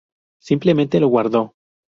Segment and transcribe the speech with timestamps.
[0.39, 1.53] Simplemente lo guardó.